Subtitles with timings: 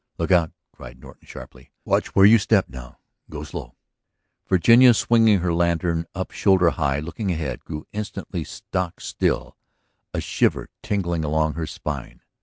[0.17, 1.69] "Look out," called Norton sharply.
[1.85, 2.97] "Watch where you step now.
[3.29, 3.75] Go slow."
[4.47, 9.57] Virginia swinging her lantern up shoulder high, looking ahead, grew instantly stock still,
[10.11, 12.23] a shiver tingling along her spine.